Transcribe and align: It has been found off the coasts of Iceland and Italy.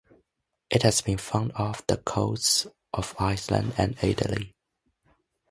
It 0.71 0.81
has 0.81 1.01
been 1.01 1.19
found 1.19 1.51
off 1.53 1.85
the 1.85 1.97
coasts 1.97 2.65
of 2.91 3.13
Iceland 3.19 3.75
and 3.77 3.95
Italy. 4.03 4.55